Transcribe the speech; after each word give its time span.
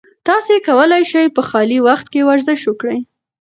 تاسي 0.27 0.55
کولای 0.67 1.03
شئ 1.11 1.25
په 1.35 1.41
خالي 1.49 1.79
وخت 1.87 2.05
کې 2.13 2.21
ورزش 2.29 2.61
وکړئ. 2.65 2.99